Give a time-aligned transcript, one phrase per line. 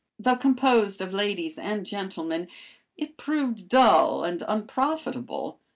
[0.17, 2.47] Though composed of ladies and gentlemen
[2.97, 5.59] it proved dull and unprofitable.